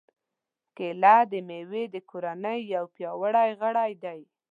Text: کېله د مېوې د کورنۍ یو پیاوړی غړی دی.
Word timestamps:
کېله 0.75 1.17
د 1.31 1.33
مېوې 1.47 1.83
د 1.93 1.95
کورنۍ 2.09 2.59
یو 2.75 2.85
پیاوړی 2.95 3.49
غړی 3.61 3.91
دی. 4.03 4.19